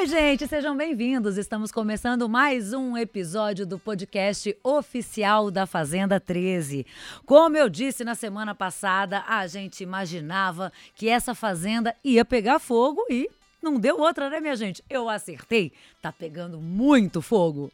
[0.00, 1.36] Oi, gente, sejam bem-vindos.
[1.36, 6.86] Estamos começando mais um episódio do podcast oficial da Fazenda 13.
[7.26, 13.04] Como eu disse na semana passada, a gente imaginava que essa fazenda ia pegar fogo
[13.10, 13.28] e
[13.62, 14.82] não deu outra, né, minha gente?
[14.88, 15.70] Eu acertei.
[16.00, 17.70] Tá pegando muito fogo.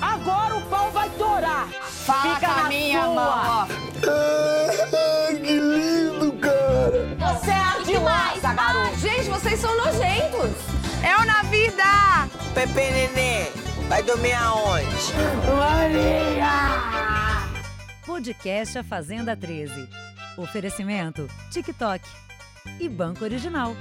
[0.00, 1.68] Agora o pau vai torar.
[1.68, 3.14] Fica na minha sua.
[3.14, 3.68] mão,
[8.54, 8.96] garoto.
[8.98, 10.50] Gente, vocês são nojentos.
[11.02, 11.82] É o na vida.
[12.54, 13.50] Pepe Nenê,
[13.88, 14.86] vai dormir aonde?
[18.04, 19.88] Podcast A Fazenda 13.
[20.36, 22.06] Oferecimento TikTok
[22.80, 23.74] e Banco Original.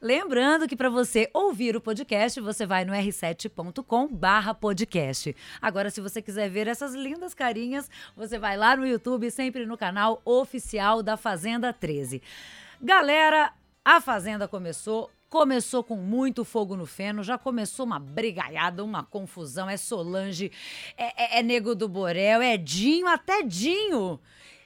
[0.00, 5.34] Lembrando que para você ouvir o podcast, você vai no r7.com barra podcast.
[5.60, 9.78] Agora, se você quiser ver essas lindas carinhas, você vai lá no YouTube, sempre no
[9.78, 12.20] canal oficial da Fazenda 13.
[12.82, 13.52] Galera,
[13.84, 15.10] a Fazenda começou.
[15.30, 19.70] Começou com muito fogo no feno, já começou uma brigaiada, uma confusão.
[19.70, 20.52] É Solange,
[20.94, 24.20] é, é- é Nego do Borel, é Dinho, até Dinho.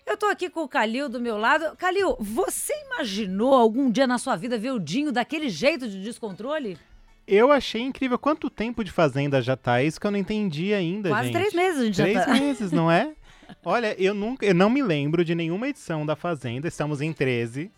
[0.05, 1.77] Eu tô aqui com o Calil do meu lado.
[1.77, 6.77] Calil, você imaginou algum dia na sua vida ver o Dinho daquele jeito de descontrole?
[7.28, 8.19] Eu achei incrível.
[8.19, 9.80] Quanto tempo de Fazenda já tá?
[9.83, 11.34] Isso que eu não entendi ainda, Quase gente.
[11.36, 12.33] três meses a gente Três já tá.
[12.33, 13.12] meses, não é?
[13.64, 16.67] Olha, eu nunca, eu não me lembro de nenhuma edição da Fazenda.
[16.67, 17.70] Estamos em 13,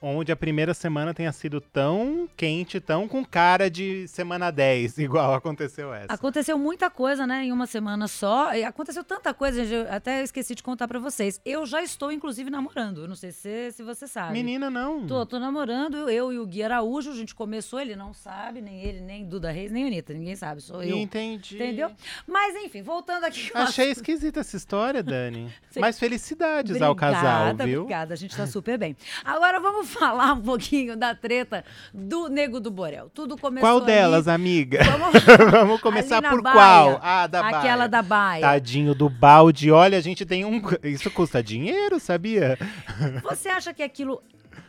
[0.00, 5.34] onde a primeira semana tenha sido tão quente, tão com cara de semana 10, igual
[5.34, 6.12] aconteceu essa.
[6.12, 8.54] Aconteceu muita coisa, né, em uma semana só.
[8.54, 11.40] E aconteceu tanta coisa, gente, eu até esqueci de contar pra vocês.
[11.44, 13.08] Eu já estou, inclusive, namorando.
[13.08, 14.32] Não sei se, se você sabe.
[14.32, 15.06] Menina, não.
[15.06, 18.80] Tô, tô namorando, eu e o Gui Araújo, a gente começou, ele não sabe, nem
[18.82, 20.96] ele, nem Duda Reis, nem Anitta, ninguém sabe, sou eu.
[20.96, 21.56] Entendi.
[21.56, 21.90] Entendeu?
[22.26, 23.50] Mas enfim, voltando aqui.
[23.54, 23.96] Achei assunto.
[23.98, 25.52] esquisita essa história, Dani.
[25.76, 27.80] Mas felicidades ao casal, Obrigada, viu?
[27.82, 28.96] Obrigada, a gente tá super bem.
[29.24, 33.10] Agora vamos falar um pouquinho da treta do Nego do Borel.
[33.14, 34.80] Tudo começou Qual ali- delas, amiga?
[34.84, 36.54] Vamos, Vamos começar ali por baia.
[36.56, 37.00] qual?
[37.02, 37.88] Ah, da Aquela baia.
[37.88, 38.40] da baia.
[38.42, 39.70] Tadinho do balde.
[39.70, 40.60] Olha, a gente tem um.
[40.82, 42.58] Isso custa dinheiro, sabia?
[43.24, 44.22] Você acha que aquilo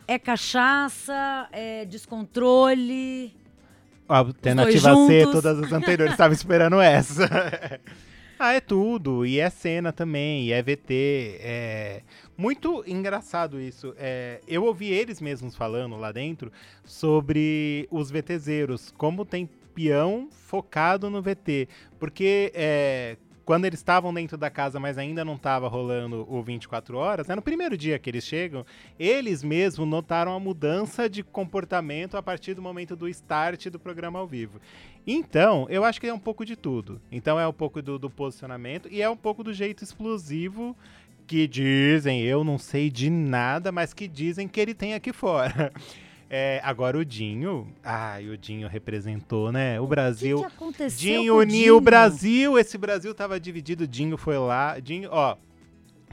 [0.06, 3.34] é cachaça, é descontrole?
[4.08, 6.12] Alternativa C, todas as anteriores.
[6.14, 7.28] Estava esperando essa.
[8.38, 9.26] ah, é tudo.
[9.26, 11.38] E é cena também, e é VT.
[11.40, 12.02] É
[12.38, 13.92] muito engraçado isso.
[13.98, 16.52] É, eu ouvi eles mesmos falando lá dentro
[16.84, 21.68] sobre os VTzeiros, como tem peão focado no VT.
[21.98, 23.16] Porque é,
[23.48, 27.34] quando eles estavam dentro da casa, mas ainda não estava rolando o 24 horas, né,
[27.34, 28.62] no primeiro dia que eles chegam,
[28.98, 34.18] eles mesmos notaram a mudança de comportamento a partir do momento do start do programa
[34.18, 34.60] ao vivo.
[35.06, 37.00] Então, eu acho que é um pouco de tudo.
[37.10, 40.76] Então, é um pouco do, do posicionamento e é um pouco do jeito explosivo
[41.28, 45.70] que dizem, eu não sei de nada, mas que dizem que ele tem aqui fora.
[46.30, 49.80] É, agora o Dinho, ai, o Dinho representou, né?
[49.80, 50.40] O Brasil.
[50.40, 51.80] O que, que aconteceu Dinho uniu o?
[51.80, 52.58] Brasil.
[52.58, 53.86] Esse Brasil tava dividido.
[53.86, 54.78] Dinho foi lá.
[54.78, 55.38] Dinho, ó.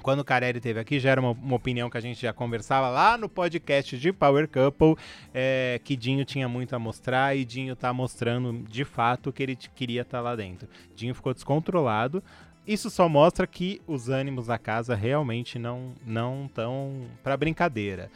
[0.02, 2.88] Quando o Carelli teve aqui, já era uma, uma opinião que a gente já conversava
[2.88, 4.96] lá no podcast de Power Couple,
[5.34, 9.58] é, que Dinho tinha muito a mostrar e Dinho tá mostrando de fato que ele
[9.76, 10.70] queria estar lá dentro.
[10.96, 12.24] Dinho ficou descontrolado.
[12.68, 18.10] Isso só mostra que os ânimos da casa realmente não não estão para brincadeira.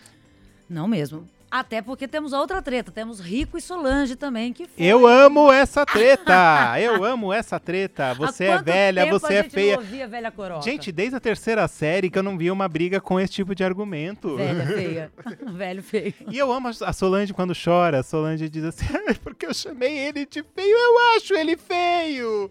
[0.67, 1.27] Não mesmo.
[1.51, 2.91] Até porque temos outra treta.
[2.91, 4.85] Temos Rico e Solange também, que foi.
[4.85, 6.75] Eu amo essa treta!
[6.79, 8.13] Eu amo essa treta!
[8.13, 9.73] Você é velha, você é feia.
[9.73, 10.61] Não ouvia velha coroca?
[10.61, 13.63] Gente, desde a terceira série que eu não via uma briga com esse tipo de
[13.63, 14.35] argumento.
[14.35, 15.11] Velha feia.
[15.53, 16.13] Velho feio.
[16.29, 17.99] E eu amo a Solange quando chora.
[17.99, 22.49] A Solange diz assim: "Ai, porque eu chamei ele de feio, eu acho ele feio.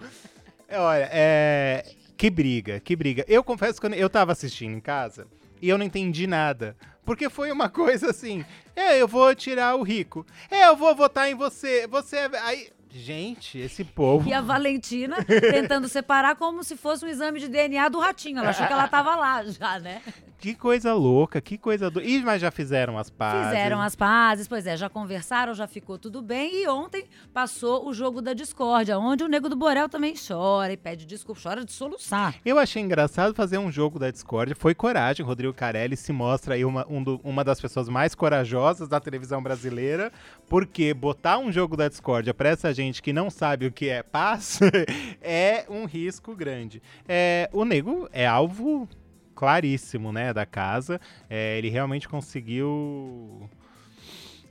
[0.69, 1.85] É, Olha, é.
[2.17, 3.25] Que briga, que briga.
[3.29, 5.27] Eu confesso que eu- tava assistindo em casa
[5.63, 6.77] e eu não entendi nada.
[7.05, 8.45] Porque foi uma coisa assim:
[8.77, 10.27] é, eu vou tirar o rico.
[10.51, 11.87] É, eu vou votar em você.
[11.87, 12.31] Você é.
[12.43, 12.69] Aí.
[12.99, 14.29] Gente, esse povo.
[14.29, 18.39] E a Valentina tentando separar como se fosse um exame de DNA do ratinho.
[18.39, 20.03] Ela achou que ela tava lá já, né?
[20.41, 22.01] Que coisa louca, que coisa do.
[22.01, 23.49] Ih, mas já fizeram as pazes.
[23.49, 26.63] Fizeram as pazes, pois é, já conversaram, já ficou tudo bem.
[26.63, 30.77] E ontem passou o jogo da discórdia, onde o Nego do Borel também chora e
[30.77, 32.37] pede desculpa, chora de soluçar.
[32.45, 34.55] Eu achei engraçado fazer um jogo da Discord.
[34.55, 35.27] Foi coragem.
[35.27, 39.43] Rodrigo Carelli se mostra aí uma, um do- uma das pessoas mais corajosas da televisão
[39.43, 40.13] brasileira.
[40.49, 44.03] Porque botar um jogo da Discord pra essa gente que não sabe o que é
[44.03, 44.61] paz
[45.23, 46.83] é um risco grande.
[47.07, 48.89] É, o Nego é alvo
[49.35, 51.01] claríssimo, né, da casa.
[51.31, 53.49] É, ele realmente conseguiu.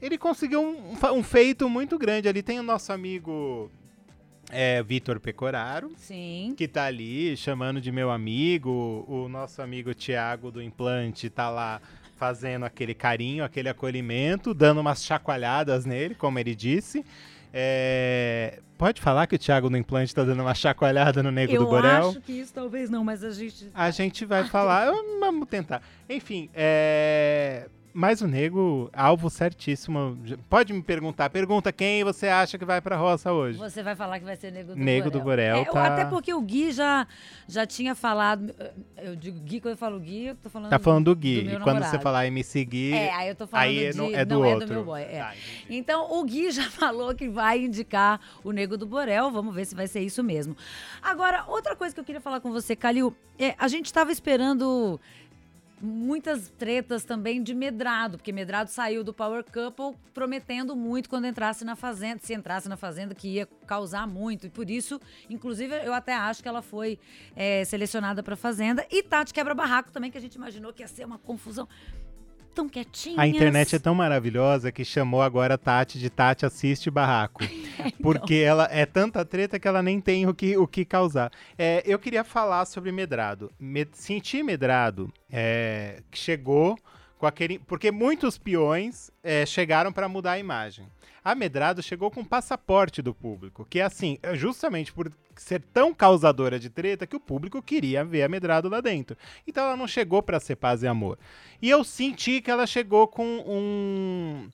[0.01, 2.30] Ele conseguiu um, um feito muito grande.
[2.30, 3.69] Ali tem o nosso amigo
[4.50, 6.54] é, Vitor Pecoraro Sim.
[6.56, 11.81] que tá ali chamando de meu amigo, o nosso amigo Tiago do Implante tá lá
[12.16, 17.06] fazendo aquele carinho, aquele acolhimento, dando umas chacoalhadas nele, como ele disse.
[17.59, 21.63] É, Pode falar que o Thiago no implante tá dando uma chacoalhada no Nego Eu
[21.63, 22.09] do Borel?
[22.09, 23.71] acho que isso talvez não, mas a gente.
[23.74, 25.81] A gente vai falar, vamos tentar.
[26.07, 27.68] Enfim, é...
[27.99, 30.15] Mas o Nego, alvo certíssimo.
[30.47, 31.31] Pode me perguntar.
[31.31, 33.57] Pergunta quem você acha que vai pra roça hoje.
[33.57, 35.19] Você vai falar que vai ser Nego do Nego Borel.
[35.19, 37.07] do Borel, É, tá- Até porque o Gui já,
[37.47, 38.53] já tinha falado.
[38.97, 40.69] Eu digo Gui, quando eu falo Gui, eu tô falando.
[40.69, 41.44] Tá falando do Gui.
[41.44, 43.97] meu e quando você falar MC Gui, É, aí eu tô falando aí é, de.
[43.97, 44.63] no- é do não outro.
[44.63, 45.01] é do meu boy.
[45.01, 45.19] É.
[45.19, 45.33] Tá.
[45.67, 49.31] Então, o Gui já falou que vai indicar o Nego do Borel.
[49.31, 50.55] Vamos ver se vai ser isso mesmo.
[51.01, 55.00] Agora, outra coisa que eu queria falar com você, Calil, é, a gente estava esperando
[55.81, 61.63] muitas tretas também de Medrado, porque Medrado saiu do Power Couple prometendo muito quando entrasse
[61.63, 64.47] na Fazenda, se entrasse na Fazenda, que ia causar muito.
[64.47, 67.00] E por isso, inclusive, eu até acho que ela foi
[67.35, 68.85] é, selecionada para Fazenda.
[68.89, 71.68] E Tati Quebra-Barraco também, que a gente imaginou que ia ser uma confusão.
[72.57, 73.21] Tão quietinha.
[73.21, 77.44] A internet é tão maravilhosa que chamou agora a Tati de Tati Assiste Barraco.
[78.01, 81.31] Porque ela é tanta treta que ela nem tem o que, o que causar.
[81.56, 83.51] É, eu queria falar sobre Medrado.
[83.59, 86.75] Me, senti Medrado é, que chegou
[87.17, 87.59] com aquele.
[87.59, 90.87] Porque muitos peões é, chegaram para mudar a imagem.
[91.23, 95.61] A Medrado chegou com o passaporte do público, que é assim, é justamente por ser
[95.73, 99.17] tão causadora de treta que o público queria ver a Medrado lá dentro.
[99.45, 101.19] Então ela não chegou para ser paz e amor.
[101.61, 104.49] E eu senti que ela chegou com um,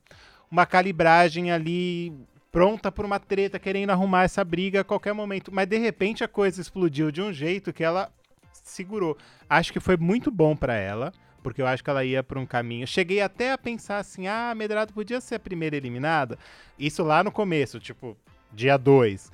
[0.50, 2.12] uma calibragem ali
[2.50, 5.52] pronta por uma treta, querendo arrumar essa briga a qualquer momento.
[5.52, 8.12] Mas de repente a coisa explodiu de um jeito que ela
[8.52, 9.16] segurou.
[9.48, 11.12] Acho que foi muito bom pra ela,
[11.44, 12.86] porque eu acho que ela ia por um caminho.
[12.86, 16.38] Cheguei até a pensar assim: ah, a Medrado podia ser a primeira eliminada.
[16.78, 18.16] Isso lá no começo, tipo,
[18.50, 19.30] dia 2.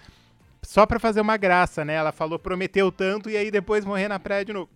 [0.63, 1.95] Só pra fazer uma graça, né?
[1.95, 4.69] Ela falou, prometeu tanto e aí depois morrer na praia de novo.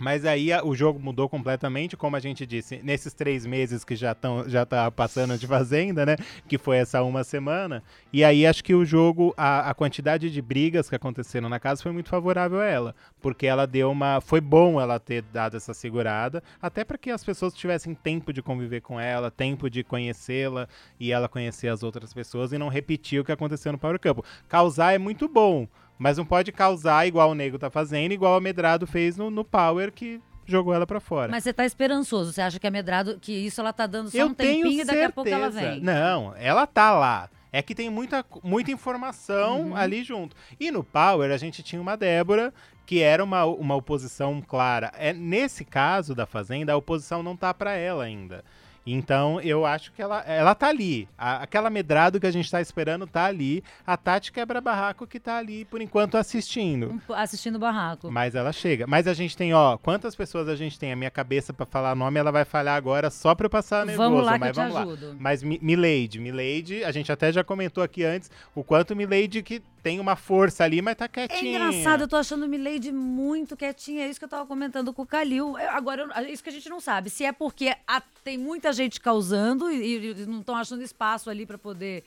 [0.00, 4.12] Mas aí o jogo mudou completamente, como a gente disse, nesses três meses que já
[4.12, 6.16] estão já tá passando de fazenda, né?
[6.48, 7.82] Que foi essa uma semana.
[8.12, 11.82] E aí acho que o jogo, a, a quantidade de brigas que aconteceram na casa
[11.82, 12.94] foi muito favorável a ela.
[13.20, 14.20] Porque ela deu uma.
[14.20, 18.42] Foi bom ela ter dado essa segurada, até para que as pessoas tivessem tempo de
[18.42, 20.68] conviver com ela, tempo de conhecê-la
[20.98, 24.24] e ela conhecer as outras pessoas e não repetir o que aconteceu no Power Campo.
[24.48, 25.68] Causar é muito bom.
[25.98, 29.44] Mas não pode causar igual o Nego tá fazendo, igual a Medrado fez no, no
[29.44, 31.30] Power, que jogou ela pra fora.
[31.30, 32.32] Mas você tá esperançoso.
[32.32, 34.82] Você acha que a Medrado, que isso ela tá dando só eu um tenho tempinho
[34.82, 35.06] e daqui certeza.
[35.08, 35.80] a pouco ela vem?
[35.80, 37.30] Não, ela tá lá.
[37.52, 39.76] É que tem muita, muita informação Uhum.
[39.76, 40.34] ali junto.
[40.58, 42.52] E no Power a gente tinha uma Débora
[42.86, 44.90] que era uma, uma oposição clara.
[44.98, 48.42] É nesse caso da Fazenda a oposição não tá pra ela ainda.
[48.84, 51.08] Então eu acho que ela, ela tá ali.
[51.16, 53.62] A- aquela medrado que a gente tá esperando tá ali.
[53.86, 57.00] A Tati quebra barraco que tá ali por enquanto assistindo.
[57.10, 58.10] Assistindo o barraco.
[58.10, 58.86] Mas ela chega.
[58.86, 60.92] Mas a gente tem, ó, quantas pessoas a gente tem?
[60.92, 64.10] A minha cabeça pra falar nome, ela vai falhar agora só pra eu passar nervoso.
[64.10, 64.82] Vamos lá mas eu te vamos lá.
[64.82, 65.16] ajudo.
[65.18, 69.62] Mas Mi- Milady, Milady, a gente até já comentou aqui antes o quanto Milady que
[69.82, 71.58] tem uma força ali, mas tá É quietinha.
[71.58, 74.04] engraçado, eu tô achando Milady muito quietinha.
[74.04, 75.58] É isso que eu tava comentando com o Calil.
[75.58, 77.10] Eu- Agora, eu- é isso que a gente não sabe.
[77.10, 81.44] Se é porque a- tem muita gente causando e, e não estão achando espaço ali
[81.46, 82.04] pra poder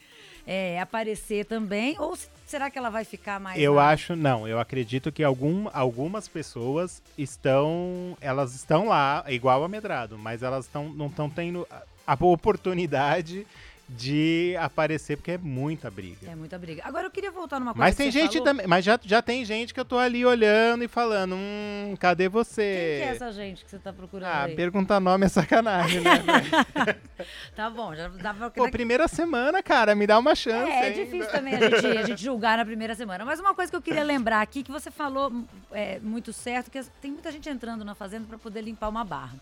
[0.48, 3.60] é, aparecer também, ou se- será que ela vai ficar mais.
[3.62, 9.64] Eu na- acho, não, eu acredito que algum, algumas pessoas estão, elas estão lá, igual
[9.64, 11.68] a Medrado, mas elas estão, não estão tendo
[12.06, 13.46] a, a oportunidade
[13.88, 16.30] de aparecer, porque é muita briga.
[16.30, 16.82] É muita briga.
[16.86, 17.86] Agora eu queria voltar numa coisa.
[17.86, 20.88] Mas tem gente também, mas já, já tem gente que eu tô ali olhando e
[20.88, 23.02] falando, hum, cadê Quem você?
[23.04, 24.56] que é essa gente que você tá procurando Ah, aí?
[24.56, 26.12] perguntar nome é sacanagem, né?
[27.56, 28.50] Tá bom, já dá pra.
[28.50, 30.70] Pô, primeira semana, cara, me dá uma chance.
[30.70, 33.24] É, é difícil também a gente, a gente julgar na primeira semana.
[33.24, 35.32] Mas uma coisa que eu queria lembrar aqui, que você falou
[35.72, 39.36] é, muito certo, que tem muita gente entrando na Fazenda para poder limpar uma barra.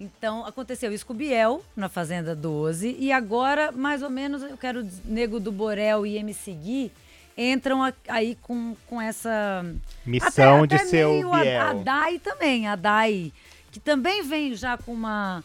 [0.00, 4.56] Então, aconteceu isso com o Biel, na Fazenda 12, e agora, mais ou menos, eu
[4.56, 6.92] quero Nego do Borel e MC Gui
[7.36, 9.64] entram a- aí com, com essa...
[10.06, 11.42] Missão até- de até ser o meio a- A,
[11.74, 11.84] Biel.
[11.84, 13.32] Dai também, a Dai,
[13.72, 15.42] que também vem já com uma...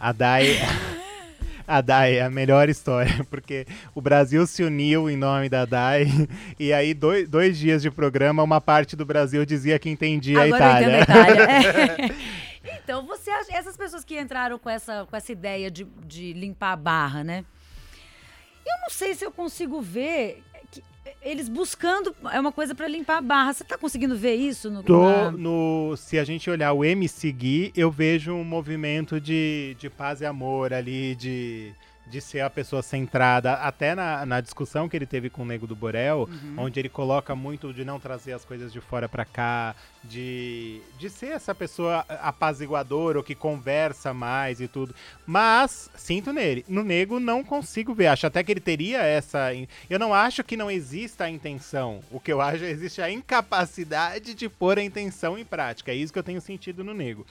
[0.00, 0.46] A Dai.
[1.64, 6.06] A Dai é a melhor história, porque o Brasil se uniu em nome da Dai,
[6.58, 10.74] e aí, dois, dois dias de programa, uma parte do Brasil dizia que entendia Agora
[10.74, 11.02] a eu Itália.
[11.02, 12.06] entendo a Itália.
[12.16, 12.42] É.
[12.64, 16.72] Então, você acha, essas pessoas que entraram com essa, com essa ideia de, de limpar
[16.72, 17.44] a barra, né?
[18.64, 20.42] Eu não sei se eu consigo ver
[21.20, 23.52] eles buscando é uma coisa pra limpar a barra.
[23.52, 27.30] Você tá conseguindo ver isso no, Tô na- no, se a gente olhar o MC
[27.32, 31.72] Gui, eu vejo um movimento de, de paz e amor ali, de,
[32.12, 35.66] de ser a pessoa centrada, até na, na discussão que ele teve com o Nego
[35.66, 36.28] do Borel,
[36.58, 41.08] onde ele coloca muito de não trazer as coisas de fora pra cá, de, de
[41.08, 44.94] ser essa pessoa apaziguadora ou que conversa mais e tudo.
[45.26, 48.08] Mas, sinto nele, no Nego não consigo ver.
[48.08, 49.48] Acho até que ele teria essa.
[49.88, 52.00] Eu não acho que não exista a intenção.
[52.10, 55.92] O que eu acho é existe a incapacidade de pôr a intenção em prática.
[55.92, 57.24] É isso que eu tenho sentido no Nego.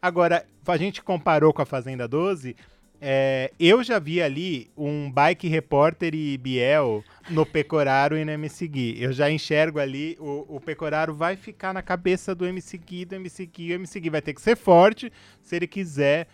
[0.00, 2.56] Agora, a gente comparou com a Fazenda 12.
[3.04, 8.68] É, eu já vi ali um bike repórter e Biel no Pecoraro e no MC
[8.68, 9.02] Gui.
[9.02, 13.16] Eu já enxergo ali, o, o Pecoraro vai ficar na cabeça do MC Gui, do
[13.16, 13.72] MC Gui.
[13.72, 16.28] O MC Gui vai ter que ser forte se ele quiser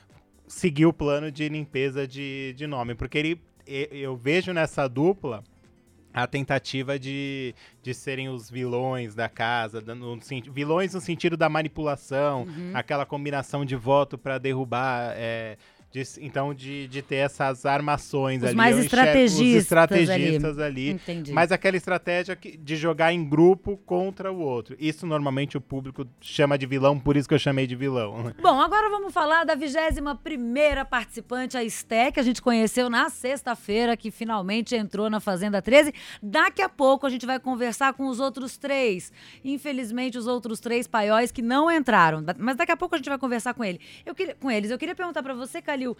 [0.47, 2.95] seguir o plano de limpeza de, de nome.
[2.95, 5.43] Porque ele, eu vejo nessa dupla
[6.13, 10.19] a tentativa de, de serem os vilões da casa, no
[10.53, 15.15] vilões no sentido da manipulação, aquela combinação de voto para derrubar.
[15.17, 15.57] é,
[15.91, 18.57] de- então, de, de ter essas armações Os ali.
[18.57, 20.91] mais estrategistas Os estrategistas ali.
[20.91, 21.33] Entendi.
[21.33, 24.77] Mas aquela estratégia que- de jogar em grupo contra o outro.
[24.79, 28.33] Isso normalmente o público chama de vilão, por isso que eu chamei de vilão.
[28.43, 33.97] Bom, agora vamos falar da 21ª participante, a Esté, que a gente conheceu na sexta-feira,
[33.97, 35.93] que finalmente entrou na Fazenda 13.
[36.23, 39.13] Daqui a pouco a gente vai conversar com os outros três.
[39.45, 42.23] Infelizmente, os outros três paióis que não entraram.
[42.39, 43.81] Mas daqui a pouco a gente vai conversar com, ele.
[44.05, 44.71] Eu queria, com eles.
[44.71, 45.97] Eu queria perguntar pra você, Calil, o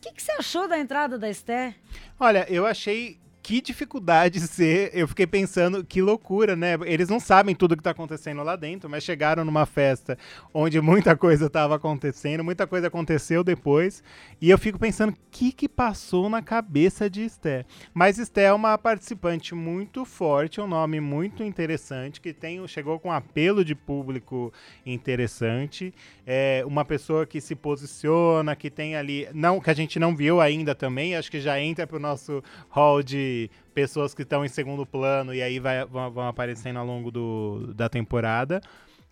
[0.00, 1.74] que, que você achou da entrada da Esté?
[2.18, 4.90] Olha, eu achei que dificuldade ser.
[4.92, 6.76] Eu fiquei pensando, que loucura, né?
[6.84, 10.18] Eles não sabem tudo que tá acontecendo lá dentro, mas chegaram numa festa
[10.52, 14.02] onde muita coisa estava acontecendo, muita coisa aconteceu depois.
[14.38, 17.64] E eu fico pensando, o que que passou na cabeça de Esté?
[17.94, 23.08] Mas Esté é uma participante muito forte, um nome muito interessante, que tem, chegou com
[23.08, 24.52] um apelo de público
[24.84, 25.94] interessante.
[26.26, 29.26] É uma pessoa que se posiciona, que tem ali.
[29.32, 33.02] Não, que a gente não viu ainda também, acho que já entra pro nosso hall
[33.02, 33.37] de
[33.74, 37.88] pessoas que estão em segundo plano e aí vai- vão, aparecendo ao longo do, da
[37.88, 38.60] temporada.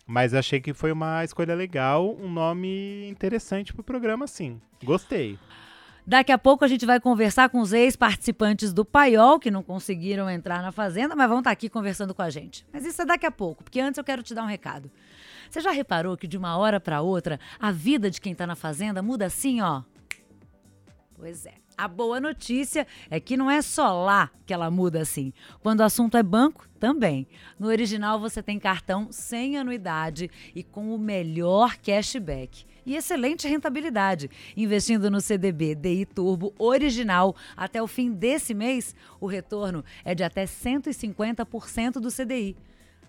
[0.05, 4.59] Mas achei que foi uma escolha legal, um nome interessante pro programa, sim.
[4.83, 5.37] Gostei.
[6.05, 10.29] Daqui a pouco a gente vai conversar com os ex-participantes do Paiol, que não conseguiram
[10.29, 12.65] entrar na Fazenda, mas vão estar aqui conversando com a gente.
[12.71, 14.89] Mas isso é daqui a pouco, porque antes eu quero te dar um recado.
[15.49, 18.55] Você já reparou que de uma hora para outra a vida de quem tá na
[18.55, 19.81] Fazenda muda assim, ó?
[21.17, 21.55] Pois é.
[21.77, 25.31] A boa notícia é que não é só lá que ela muda assim.
[25.61, 27.27] Quando o assunto é banco, também.
[27.59, 32.65] No original você tem cartão sem anuidade e com o melhor cashback.
[32.85, 34.29] E excelente rentabilidade.
[34.55, 40.23] Investindo no CDB DI Turbo original até o fim desse mês, o retorno é de
[40.23, 42.55] até 150% do CDI.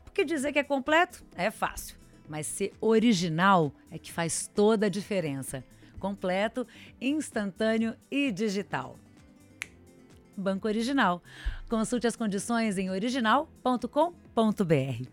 [0.04, 1.96] Porque dizer que é completo é fácil,
[2.28, 5.64] mas ser original é que faz toda a diferença.
[5.98, 6.66] Completo,
[7.00, 8.96] instantâneo e digital.
[10.36, 11.22] Banco Original.
[11.68, 15.08] Consulte as condições em original.com.br.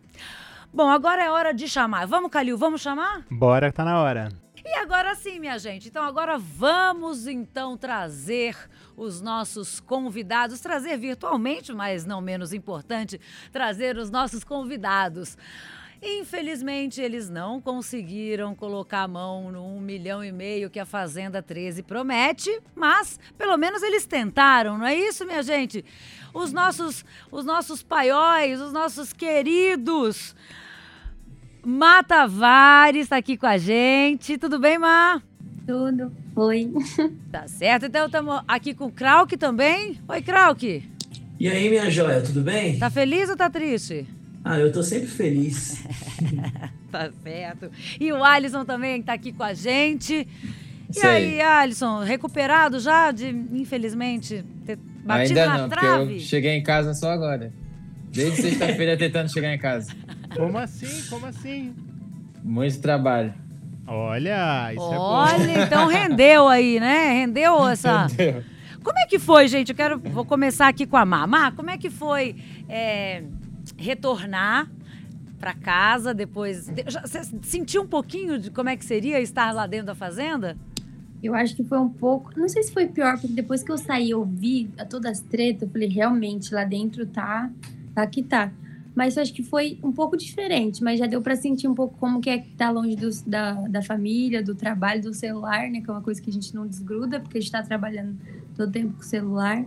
[0.73, 2.05] Bom, agora é hora de chamar.
[2.05, 3.25] Vamos, Calil, vamos chamar?
[3.31, 4.29] Bora, tá na hora.
[4.63, 5.87] E agora sim, minha gente.
[5.87, 8.57] Então agora vamos então trazer
[8.97, 15.37] os nossos convidados, trazer virtualmente, mas não menos importante, trazer os nossos convidados.
[16.07, 21.41] Infelizmente, eles não conseguiram colocar a mão no um milhão e meio que a Fazenda
[21.41, 25.83] 13 promete, mas pelo menos eles tentaram, não é isso, minha gente?
[26.31, 30.35] Os nossos, os nossos paióis, os nossos queridos.
[31.65, 34.37] Má Tavares está aqui com a gente.
[34.37, 35.23] Tudo bem, Má?
[35.65, 36.11] Tudo.
[36.35, 36.71] Oi.
[37.31, 37.87] Tá certo.
[37.87, 39.99] Então estamos aqui com o Krauk também.
[40.07, 40.87] Oi, Krauk.
[41.39, 42.77] E aí, minha joia, tudo bem?
[42.77, 44.07] Tá feliz ou tá triste?
[44.47, 45.83] Ah, eu tô sempre feliz.
[46.91, 47.69] Tá certo.
[47.99, 50.25] E o Alisson também tá aqui com a gente.
[50.89, 51.09] E Sei.
[51.09, 56.13] aí, Alisson, recuperado já de, infelizmente, ter batido Ainda na não, porque trave?
[56.13, 57.51] eu cheguei em casa só agora.
[58.13, 59.91] Desde sexta-feira tentando chegar em casa.
[60.33, 61.09] Como assim?
[61.09, 61.75] Como assim?
[62.41, 63.33] Muito trabalho.
[63.85, 65.01] Olha, isso é bom.
[65.01, 67.11] Olha, então rendeu aí, né?
[67.11, 68.07] Rendeu essa.
[68.13, 68.41] Entendeu?
[68.81, 69.69] Como é que foi, gente?
[69.71, 69.99] Eu quero.
[69.99, 71.27] Vou começar aqui com a Má.
[71.27, 72.35] Má, como é que foi
[72.69, 73.23] é,
[73.77, 74.69] retornar
[75.39, 76.69] pra casa depois.
[77.01, 80.57] Você sentiu um pouquinho de como é que seria estar lá dentro da fazenda?
[81.21, 82.31] Eu acho que foi um pouco.
[82.39, 85.19] Não sei se foi pior, porque depois que eu saí e ouvi a todas as
[85.21, 87.49] tretas, eu falei, realmente, lá dentro tá.
[87.93, 88.51] Tá que tá.
[88.93, 91.97] Mas eu acho que foi um pouco diferente, mas já deu pra sentir um pouco
[91.97, 95.81] como que é estar longe dos- da, da família, do trabalho, do celular, né?
[95.81, 98.15] Que é uma coisa que a gente não desgruda, porque a gente tá trabalhando
[98.55, 99.65] todo tempo com o celular.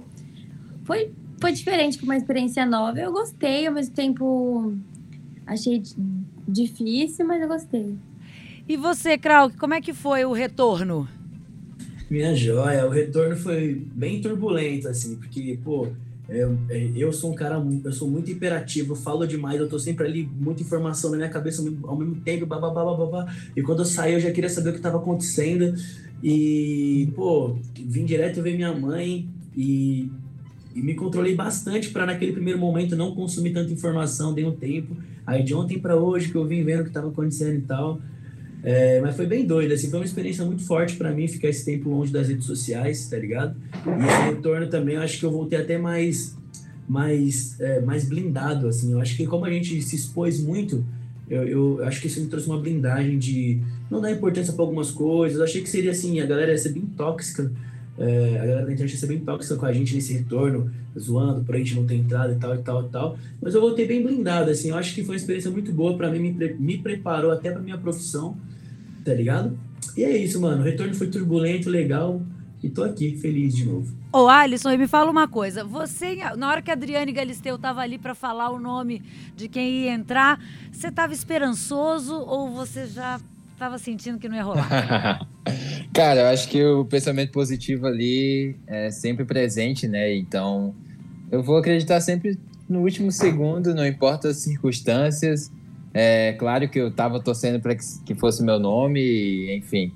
[0.85, 2.99] Foi, foi diferente, foi uma experiência nova.
[2.99, 4.75] Eu gostei, ao mesmo tempo
[5.47, 5.95] achei di-
[6.49, 7.97] difícil, mas eu gostei.
[8.69, 11.09] E você, Krauk, como é que foi o retorno?
[12.11, 15.87] Minha joia, o retorno foi bem turbulento, assim, porque, pô,
[16.29, 20.07] eu, é, eu sou um cara, eu sou muito imperativo, falo demais, eu tô sempre
[20.07, 23.33] ali, muita informação na minha cabeça ao mesmo tempo, babá, babá, babá.
[23.57, 25.75] E quando eu saí, eu já queria saber o que estava acontecendo.
[26.23, 30.11] E, pô, vim direto ver minha mãe e,
[30.79, 34.97] e me controlei bastante para naquele primeiro momento não consumir tanta informação, dei um tempo.
[35.27, 38.01] Aí de ontem para hoje que eu vim vendo o que estava acontecendo e tal.
[38.63, 41.65] É, mas foi bem doido, assim, foi uma experiência muito forte para mim ficar esse
[41.65, 43.57] tempo longe das redes sociais, tá ligado?
[43.87, 46.37] E esse retorno também, eu acho que eu voltei até mais
[46.89, 48.93] mais é, mais blindado, assim.
[48.93, 50.85] Eu acho que como a gente se expôs muito,
[51.29, 54.91] eu, eu acho que isso me trouxe uma blindagem de não dar importância para algumas
[54.91, 55.39] coisas.
[55.39, 57.53] Eu achei que seria assim, a galera ia ser bem tóxica,
[57.99, 61.55] é, a galera da internet ser bem tóxica com a gente nesse retorno, zoando por
[61.55, 63.19] a gente não ter entrada e tal e tal e tal.
[63.43, 64.69] Mas eu voltei bem blindado, assim.
[64.69, 67.51] Eu acho que foi uma experiência muito boa para mim, me, pre me preparou até
[67.51, 68.37] para minha profissão,
[69.05, 69.59] tá ligado?
[69.97, 70.63] E é isso, mano.
[70.63, 72.23] O retorno foi turbulento, legal.
[72.63, 73.93] E tô aqui, feliz de novo.
[74.13, 75.65] Ô, Alisson, me fala uma coisa.
[75.65, 79.03] Você, na hora que a Adriane Galisteu tava ali para falar o nome
[79.37, 80.41] de quem ia entrar,
[80.73, 83.21] você tava esperançoso ou você já
[83.59, 85.27] tava sentindo que não ia rolar?
[85.93, 90.15] Cara, eu acho que o pensamento positivo ali é sempre presente, né?
[90.17, 90.75] Então,
[91.31, 92.39] eu vou acreditar sempre
[92.69, 95.51] no último segundo, não importa as circunstâncias.
[95.93, 99.93] É claro que eu tava torcendo para que fosse meu nome, enfim.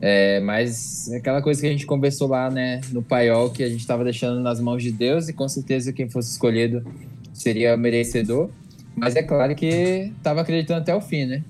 [0.00, 3.68] É, mas é aquela coisa que a gente conversou lá, né, no paiol, que a
[3.68, 6.84] gente estava deixando nas mãos de Deus e com certeza quem fosse escolhido
[7.32, 8.50] seria merecedor.
[8.94, 11.42] Mas é claro que estava acreditando até o fim, né?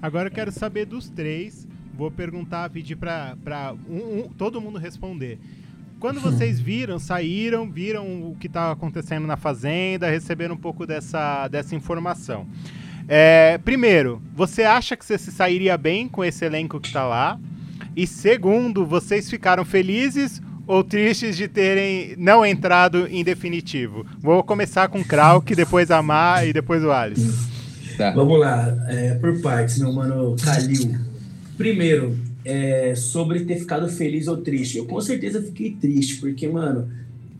[0.00, 1.66] Agora eu quero saber dos três.
[1.94, 5.38] Vou perguntar, pedir para um, um, todo mundo responder.
[5.98, 11.48] Quando vocês viram, saíram, viram o que estava acontecendo na Fazenda, receberam um pouco dessa,
[11.48, 12.46] dessa informação.
[13.08, 17.40] É, primeiro, você acha que você se sairia bem com esse elenco que está lá?
[17.96, 24.06] E segundo, vocês ficaram felizes ou tristes de terem não entrado em definitivo?
[24.20, 27.47] Vou começar com o Krauk, depois a Mar e depois o Alisson.
[27.98, 28.12] Tá.
[28.12, 30.94] Vamos lá, é, por partes, meu mano Kalil.
[31.56, 34.78] Primeiro, é, sobre ter ficado feliz ou triste.
[34.78, 36.88] Eu com certeza fiquei triste, porque, mano,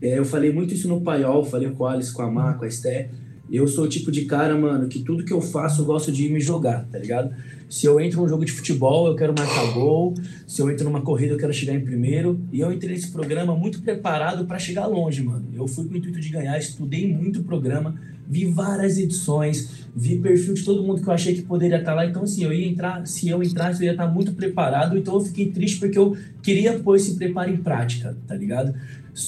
[0.01, 2.65] é, eu falei muito isso no paiol, falei com o Alisson, com a Mar, com
[2.65, 3.07] a Esté.
[3.49, 6.27] Eu sou o tipo de cara, mano, que tudo que eu faço eu gosto de
[6.27, 7.33] me jogar, tá ligado?
[7.69, 10.13] Se eu entro num jogo de futebol, eu quero marcar gol.
[10.45, 12.37] Se eu entro numa corrida, eu quero chegar em primeiro.
[12.51, 15.45] E eu entrei nesse programa muito preparado para chegar longe, mano.
[15.55, 17.95] Eu fui com o intuito de ganhar, estudei muito o programa,
[18.29, 22.05] vi várias edições, vi perfil de todo mundo que eu achei que poderia estar lá.
[22.05, 24.95] Então, assim, eu ia entrar, se eu entrasse, eu ia estar muito preparado.
[24.95, 28.75] Então, eu fiquei triste porque eu queria pôr esse preparo em prática, tá ligado?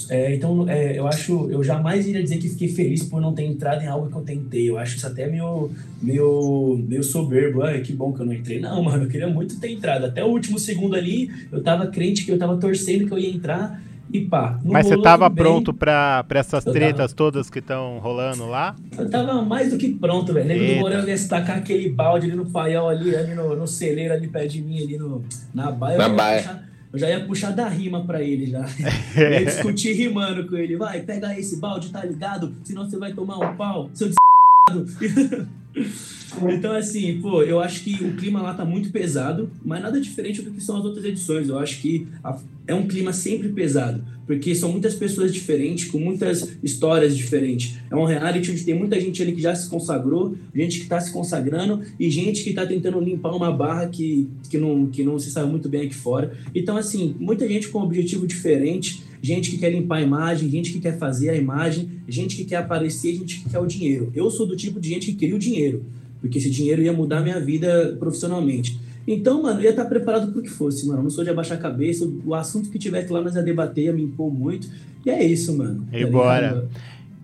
[0.09, 3.43] É, então, é, eu acho, eu jamais iria dizer que fiquei feliz por não ter
[3.43, 4.69] entrado em algo que eu tentei.
[4.69, 7.63] Eu acho isso até meio, meio, meio soberbo.
[7.63, 8.59] Ai, que bom que eu não entrei.
[8.59, 10.05] Não, mano, eu queria muito ter entrado.
[10.05, 13.29] Até o último segundo ali, eu tava crente que eu tava torcendo que eu ia
[13.29, 13.81] entrar
[14.13, 14.59] e pá.
[14.63, 17.13] Mas você tava pronto pra, pra essas eu tretas tava...
[17.13, 18.75] todas que estão rolando lá?
[18.97, 20.47] Eu tava mais do que pronto, velho.
[20.47, 24.13] Lembro do Morango ia destacar aquele balde ali no paiol ali, ali no, no celeiro
[24.13, 25.97] ali perto de mim, ali no, na baia.
[25.97, 28.65] Na baia eu já ia puxar da rima pra ele já.
[29.15, 30.75] Eu ia discutir rimando com ele.
[30.75, 32.53] Vai, pega esse balde, tá ligado?
[32.63, 34.11] Senão você vai tomar um pau, seu
[36.49, 40.41] Então, assim, pô, eu acho que o clima lá tá muito pesado, mas nada diferente
[40.41, 41.49] do que são as outras edições.
[41.49, 45.99] Eu acho que a, é um clima sempre pesado, porque são muitas pessoas diferentes, com
[45.99, 47.77] muitas histórias diferentes.
[47.89, 50.99] É um reality onde tem muita gente ali que já se consagrou, gente que tá
[50.99, 55.19] se consagrando e gente que tá tentando limpar uma barra que, que, não, que não
[55.19, 56.31] se sabe muito bem aqui fora.
[56.55, 60.73] Então, assim, muita gente com um objetivo diferente gente que quer limpar a imagem, gente
[60.73, 64.11] que quer fazer a imagem, gente que quer aparecer, gente que quer o dinheiro.
[64.15, 65.85] Eu sou do tipo de gente que queria o dinheiro
[66.21, 68.79] porque esse dinheiro ia mudar minha vida profissionalmente.
[69.05, 70.99] Então, mano, eu ia estar preparado para o que fosse, mano.
[70.99, 72.07] Eu não sou de abaixar a cabeça.
[72.23, 74.69] O assunto que tivesse lá, nós ia debater, ia me impor muito.
[75.03, 75.87] E é isso, mano.
[75.91, 76.69] E tá bora.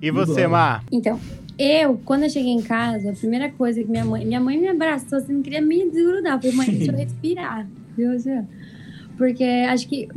[0.02, 0.84] E você, Mar?
[0.92, 1.20] Então,
[1.58, 4.26] eu, quando eu cheguei em casa, a primeira coisa que minha mãe...
[4.26, 6.34] Minha mãe me abraçou, assim, não queria me desgrudar.
[6.34, 7.68] Eu falei, mãe, deixa eu respirar.
[7.96, 8.12] Viu,
[9.18, 10.08] porque acho que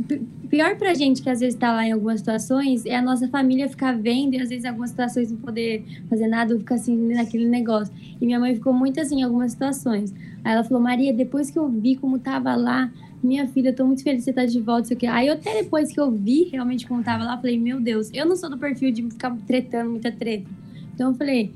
[0.49, 3.67] pior pra gente que às vezes tá lá em algumas situações é a nossa família
[3.67, 6.95] ficar vendo e às vezes em algumas situações não poder fazer nada ou ficar assim
[7.13, 7.91] naquele negócio.
[8.19, 10.13] E minha mãe ficou muito assim em algumas situações.
[10.43, 12.91] Aí ela falou: Maria, depois que eu vi como tava lá,
[13.23, 15.07] minha filha, eu tô muito feliz de você tá de volta, isso aqui.
[15.07, 18.25] Aí eu até depois que eu vi realmente como tava lá, falei: Meu Deus, eu
[18.25, 20.49] não sou do perfil de ficar tretando muita treta.
[20.93, 21.51] Então eu falei: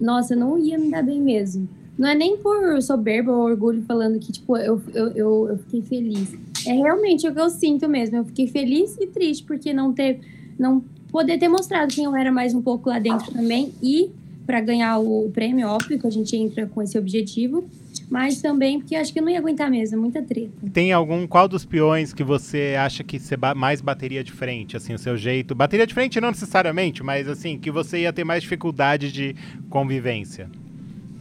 [0.00, 1.68] Nossa, eu não ia me dar bem mesmo.
[1.96, 5.80] Não é nem por soberba ou orgulho falando que, tipo, eu, eu, eu, eu fiquei
[5.82, 8.16] feliz é realmente o que eu sinto mesmo.
[8.16, 10.20] Eu fiquei feliz e triste porque não ter,
[10.58, 14.10] não poder ter mostrado quem eu era mais um pouco lá dentro também e
[14.46, 17.64] para ganhar o prêmio, óbvio que a gente entra com esse objetivo,
[18.10, 20.52] mas também porque acho que eu não ia aguentar mesmo, muita treta.
[20.72, 24.92] Tem algum, qual dos peões que você acha que você mais bateria de frente, assim,
[24.92, 25.54] o seu jeito?
[25.54, 29.34] Bateria de frente não necessariamente, mas assim, que você ia ter mais dificuldade de
[29.70, 30.50] convivência.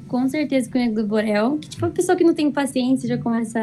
[0.08, 3.08] Com certeza com o Nego do Borel, que tipo, uma pessoa que não tem paciência
[3.08, 3.60] já começa.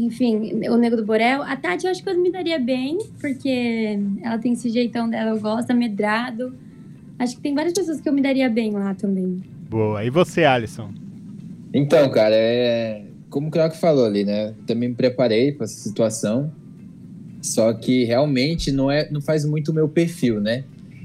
[0.00, 1.42] Enfim, o Nego do Borel.
[1.42, 5.30] A Tati eu acho que eu me daria bem, porque ela tem esse jeitão dela,
[5.30, 6.54] eu gosto, amedrado.
[7.18, 9.42] Acho que tem várias pessoas que eu me daria bem lá também.
[9.68, 10.02] Boa.
[10.02, 10.90] E você, Alisson?
[11.74, 14.54] Então, cara, é como o Krauk falou ali, né?
[14.66, 16.50] Também me preparei para essa situação.
[17.42, 20.64] Só que realmente não é, não faz muito o meu perfil, né?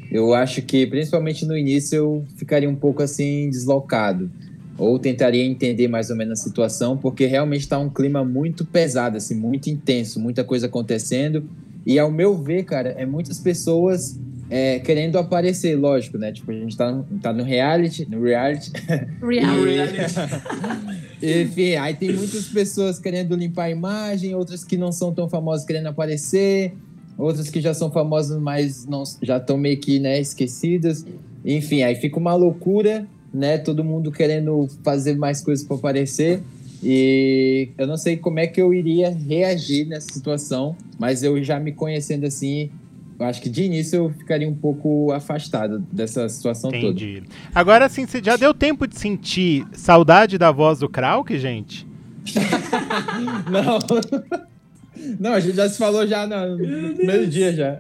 [0.10, 4.32] Eu acho que principalmente no início eu ficaria um pouco assim deslocado
[4.78, 9.18] ou tentaria entender mais ou menos a situação, porque realmente está um clima muito pesado,
[9.18, 11.44] assim, muito intenso, muita coisa acontecendo.
[11.86, 16.32] E ao meu ver, cara, é muitas pessoas é, querendo aparecer, lógico, né?
[16.32, 18.72] Tipo, a gente tá, no- tá no reality, no reality.
[19.22, 20.14] Reality.
[21.22, 25.66] Enfim, aí tem muitas pessoas querendo limpar a imagem, outras que não são tão famosas
[25.66, 26.74] querendo aparecer,
[27.18, 31.06] outras que já são famosas, mas não, já estão meio que né, esquecidas.
[31.44, 33.58] Enfim, aí fica uma loucura, né?
[33.58, 36.42] Todo mundo querendo fazer mais coisas para aparecer.
[36.84, 41.60] E eu não sei como é que eu iria reagir nessa situação, mas eu já
[41.60, 42.70] me conhecendo assim,
[43.18, 46.86] eu acho que de início eu ficaria um pouco afastado dessa situação toda.
[46.86, 47.24] Entendi.
[47.54, 51.88] Agora, assim, você já deu tempo de sentir saudade da voz do Krauk, gente?
[53.50, 53.80] Não.
[55.20, 56.58] Não, a gente já se falou já no
[56.96, 57.80] primeiro dia já.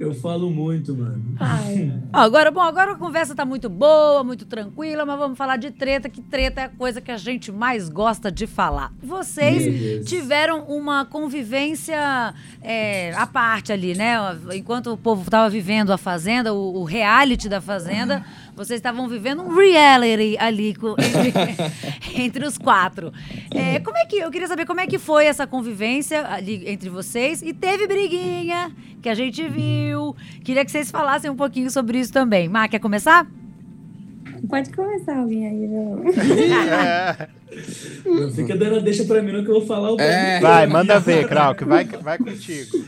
[0.00, 1.22] Eu falo muito, mano.
[2.10, 5.70] Ó, agora, bom, agora a conversa tá muito boa, muito tranquila, mas vamos falar de
[5.70, 8.94] treta, que treta é a coisa que a gente mais gosta de falar.
[9.02, 14.16] Vocês tiveram uma convivência é, à parte ali, né?
[14.54, 18.24] Enquanto o povo tava vivendo a Fazenda, o, o reality da Fazenda,
[18.64, 21.32] vocês estavam vivendo um reality ali co- entre,
[22.22, 23.12] entre os quatro.
[23.54, 26.88] É, como é que, eu queria saber como é que foi essa convivência ali entre
[26.90, 28.70] vocês e teve briguinha
[29.02, 30.14] que a gente viu.
[30.44, 32.48] Queria que vocês falassem um pouquinho sobre isso também.
[32.48, 33.26] Má, quer começar?
[34.48, 36.02] pode começar alguém aí, não.
[36.08, 37.28] É.
[38.04, 40.38] Não fica dando deixa pra mim, não que eu vou falar o É.
[40.40, 42.78] Vai, manda ver, Krauk, vai, vai contigo.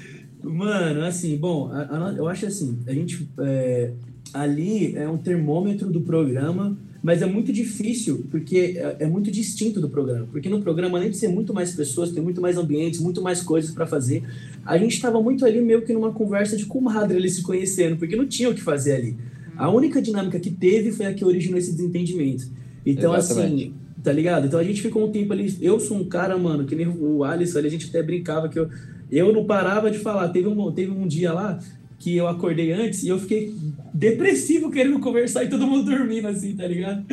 [0.42, 3.90] Mano, assim, bom, a- a- eu acho assim, a gente é,
[4.32, 9.80] ali é um termômetro do programa, mas é muito difícil, porque é, é muito distinto
[9.80, 10.26] do programa.
[10.30, 13.42] Porque no programa, além de ser muito mais pessoas, tem muito mais ambientes, muito mais
[13.42, 14.22] coisas para fazer,
[14.64, 18.14] a gente estava muito ali meio que numa conversa de comadre ali se conhecendo, porque
[18.14, 19.16] não tinha o que fazer ali.
[19.56, 22.46] A única dinâmica que teve foi a que originou esse desentendimento.
[22.86, 23.64] Então, Exatamente.
[23.64, 24.46] assim, tá ligado?
[24.46, 25.56] Então a gente ficou um tempo ali.
[25.60, 28.58] Eu sou um cara, mano, que nem o Alisson ali, a gente até brincava que
[28.58, 28.68] eu,
[29.10, 30.28] eu não parava de falar.
[30.28, 31.58] Teve um, teve um dia lá
[32.02, 33.54] que eu acordei antes e eu fiquei
[33.94, 37.04] depressivo querendo conversar e todo mundo dormindo, assim, tá ligado?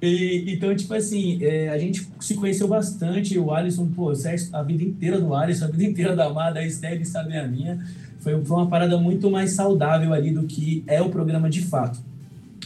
[0.00, 3.36] E, então, tipo assim, é, a gente se conheceu bastante.
[3.36, 6.64] O Alisson, pô, certo, a vida inteira do Alisson, a vida inteira da Amada, a
[6.66, 7.84] Estelle sabe a minha.
[8.20, 11.98] Foi, foi uma parada muito mais saudável ali do que é o programa de fato.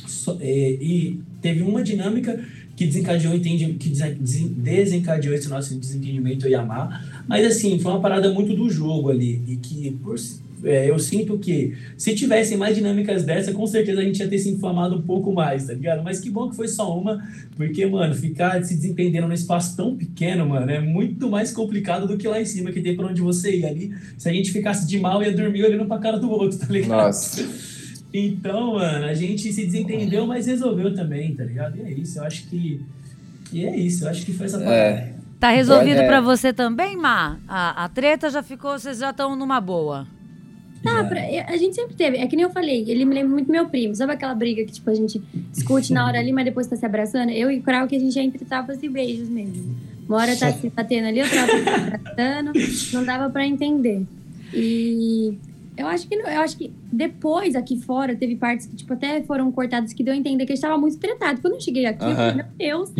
[0.06, 2.44] Só- é, e teve uma dinâmica
[2.76, 7.24] que desencadeou, entendi, que desen- desen- desencadeou esse nosso desentendimento e amar.
[7.26, 9.40] Mas assim, foi uma parada muito do jogo ali.
[9.48, 10.16] E que por,
[10.64, 14.38] é, eu sinto que se tivessem mais dinâmicas dessa, com certeza a gente ia ter
[14.38, 16.02] se inflamado um pouco mais, tá ligado?
[16.02, 17.22] Mas que bom que foi só uma,
[17.56, 22.16] porque, mano, ficar se desentendendo num espaço tão pequeno, mano, é muito mais complicado do
[22.16, 23.94] que lá em cima, que tem pra onde você ir ali.
[24.18, 27.06] Se a gente ficasse de mal, ia dormir olhando pra cara do outro, tá ligado?
[27.06, 27.44] Nossa.
[28.16, 31.76] Então, mano, a gente se desentendeu, mas resolveu também, tá ligado?
[31.78, 32.80] E é isso, eu acho que.
[33.52, 34.76] E é isso, eu acho que foi essa parada.
[34.76, 35.14] É.
[35.40, 36.06] Tá resolvido É.
[36.06, 37.38] pra você também, Má?
[37.48, 40.06] A, a treta já ficou, vocês já estão numa boa.
[40.86, 42.18] Ah, pra- a gente sempre teve.
[42.18, 43.94] É que nem eu falei, ele me lembra muito meu primo.
[43.94, 45.20] Sabe aquela briga que, tipo, a gente
[45.52, 47.30] discute na hora ali, mas depois tá se abraçando?
[47.30, 49.74] Eu e o Krau, que a gente é entre tapas e beijos mesmo.
[50.08, 52.52] Uma hora tá se batendo ali, outra hora tá se abraçando.
[52.92, 54.02] Não dava pra entender.
[54.52, 55.36] E
[55.76, 59.20] eu acho que não- eu acho que depois aqui fora teve partes que, tipo, até
[59.22, 61.40] foram cortadas que deu a entender que a gente tava muito tretado.
[61.40, 62.92] Quando eu cheguei aqui, eu falei, meu Deus.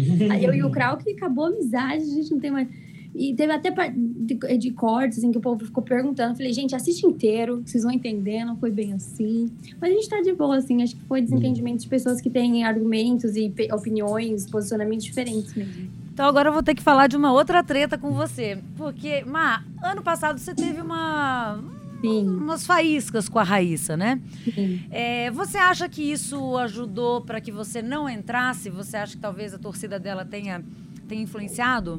[0.42, 2.66] Eu e o Krau que acabou a amizade, a gente não tem mais.
[3.14, 6.37] E teve até de, de cortes, assim, que o povo ficou perguntando.
[6.37, 9.50] Falei, gente, assiste inteiro, vocês vão entender, não foi bem assim.
[9.81, 12.64] Mas a gente tá de boa, assim, acho que foi desentendimento de pessoas que têm
[12.64, 15.88] argumentos e opiniões, posicionamentos diferentes mesmo.
[16.12, 18.59] Então agora eu vou ter que falar de uma outra treta com você.
[18.77, 21.61] Porque, Má, ano passado você teve uma.
[22.00, 24.20] Sim, umas faíscas com a Raíssa, né?
[24.55, 24.85] sim.
[24.90, 28.68] É, você acha que isso ajudou pra que você não entrasse?
[28.70, 30.62] Você acha que talvez a torcida dela tenha,
[31.09, 31.98] tenha influenciado?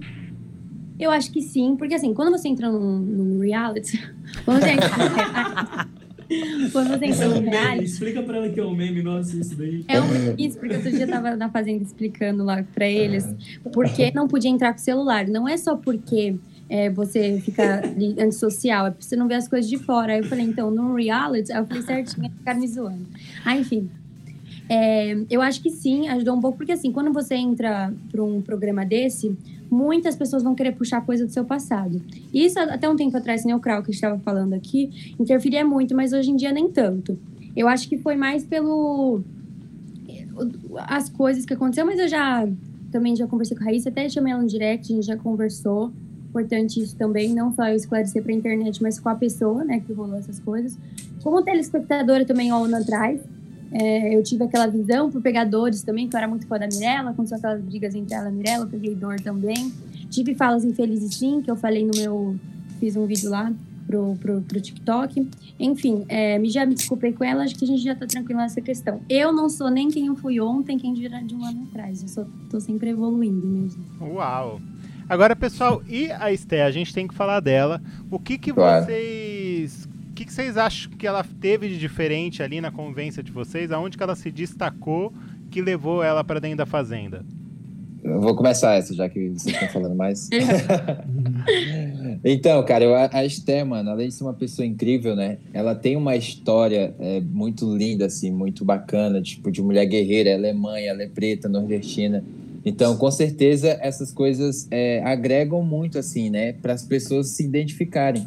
[0.99, 4.01] Eu acho que sim, porque assim, quando você entra num, num reality,
[4.45, 4.89] quando você entra,
[6.71, 9.55] quando você entra no Meme, reality, Explica pra ela que é um meme, nossa, isso
[9.55, 9.83] daí.
[9.87, 13.25] É um isso, porque outro dia eu tava na fazenda explicando lá pra eles
[13.73, 15.27] por que não podia entrar com o celular.
[15.27, 16.35] Não é só porque
[16.69, 17.81] é, você fica
[18.19, 20.13] antissocial, é porque você não vê as coisas de fora.
[20.13, 23.05] Aí eu falei, então, no reality, aí eu falei certinho, ficar me zoando.
[23.43, 23.89] Ah, enfim.
[24.67, 28.41] É, eu acho que sim, ajudou um pouco, porque assim, quando você entra para um
[28.41, 29.37] programa desse,
[29.69, 32.01] muitas pessoas vão querer puxar coisa do seu passado.
[32.33, 35.95] E isso, até um tempo atrás, nem o Krau que estava falando aqui, interferia muito,
[35.95, 37.17] mas hoje em dia nem tanto.
[37.55, 39.21] Eu acho que foi mais pelo
[40.87, 42.47] as coisas que aconteceu, mas eu já
[42.91, 45.91] também já conversei com a Raíssa, até chamei ela no direct, a gente já conversou.
[46.29, 49.79] Importante isso também, não só eu esclarecer para a internet, mas com a pessoa, né,
[49.79, 50.77] que rolou essas coisas.
[51.23, 53.21] Como telespectadora também, um ano atrás,
[53.71, 57.11] é, eu tive aquela visão por pegadores também, que eu era muito fã da Mirella,
[57.11, 59.71] aconteceu aquelas brigas entre ela e a Mirella, eu peguei dor também.
[60.09, 62.35] Tive falas infelizes sim, que eu falei no meu.
[62.79, 63.51] Fiz um vídeo lá
[63.87, 65.27] pro, pro, pro TikTok.
[65.59, 68.39] Enfim, é, me, já me desculpei com ela, acho que a gente já tá tranquilo
[68.39, 69.01] nessa questão.
[69.09, 72.01] Eu não sou nem quem eu fui ontem, quem dirá de um ano atrás.
[72.01, 73.83] Eu sou, tô sempre evoluindo mesmo.
[74.01, 74.59] Uau!
[75.07, 76.63] Agora, pessoal, e a Esté?
[76.63, 77.79] A gente tem que falar dela.
[78.09, 78.85] O que, que Claro.
[78.85, 79.24] vocês.
[80.25, 83.71] O que, que vocês acham que ela teve de diferente ali na convivência de vocês?
[83.71, 85.13] Aonde que ela se destacou
[85.51, 87.23] que levou ela pra dentro da fazenda?
[88.03, 90.27] Eu vou começar essa, já que vocês estão falando mais.
[92.25, 95.37] então, cara, eu, a Esté, mano, além de ser uma pessoa incrível, né?
[95.53, 100.31] Ela tem uma história é, muito linda, assim, muito bacana, tipo, de mulher guerreira.
[100.31, 102.23] Ela é mãe, ela é preta, nordestina.
[102.65, 106.53] Então, com certeza, essas coisas é, agregam muito, assim, né?
[106.53, 108.25] Para as pessoas se identificarem.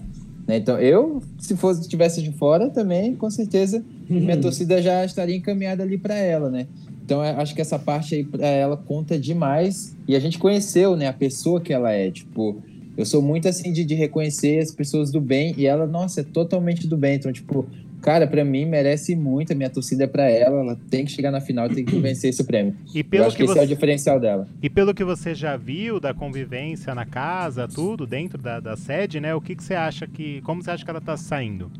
[0.48, 0.56] Né?
[0.56, 5.82] Então, eu, se fosse estivesse de fora também, com certeza, minha torcida já estaria encaminhada
[5.82, 6.66] ali para ela, né?
[7.04, 9.94] Então, eu acho que essa parte aí para ela conta demais.
[10.06, 12.10] E a gente conheceu, né, a pessoa que ela é.
[12.10, 12.56] Tipo,
[12.96, 16.24] eu sou muito assim de, de reconhecer as pessoas do bem e ela, nossa, é
[16.24, 17.16] totalmente do bem.
[17.16, 17.66] Então, tipo,
[18.00, 19.52] cara, para mim merece muito.
[19.52, 20.60] A minha torcida é para ela.
[20.60, 22.74] Ela tem que chegar na final, tem que vencer esse prêmio.
[22.94, 24.48] E Eu pelo, acho que, que esse é o você, diferencial dela.
[24.62, 29.20] e pelo que você já viu da convivência na casa, tudo dentro da, da sede,
[29.20, 29.34] né?
[29.34, 30.40] O que, que você acha que.
[30.42, 31.70] Como você acha que ela tá saindo?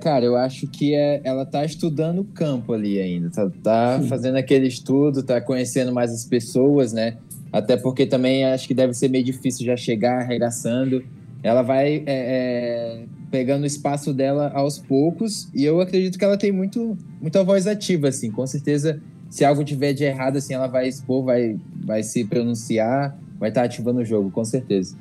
[0.00, 4.36] Cara, eu acho que é, ela tá estudando o campo ali ainda, tá, tá fazendo
[4.36, 7.16] aquele estudo, tá conhecendo mais as pessoas, né?
[7.52, 11.02] Até porque também acho que deve ser meio difícil já chegar arregaçando.
[11.42, 16.36] Ela vai é, é, pegando o espaço dela aos poucos e eu acredito que ela
[16.36, 18.30] tem muito, muita voz ativa, assim.
[18.30, 23.16] Com certeza, se algo tiver de errado, assim, ela vai expor, vai, vai se pronunciar,
[23.38, 24.96] vai estar ativando o jogo, com certeza.